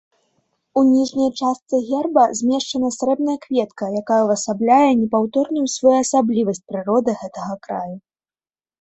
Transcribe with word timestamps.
У 0.79 0.83
ніжняй 0.93 1.29
частцы 1.41 1.81
герба 1.89 2.23
змешчана 2.39 2.91
срэбная 2.97 3.37
кветка, 3.45 3.93
якая 4.01 4.19
ўвасабляе 4.31 4.83
непаўторную 5.05 5.67
своеасаблівасць 5.79 6.67
прыроды 6.75 7.11
гэтага 7.25 7.53
краю. 7.71 7.97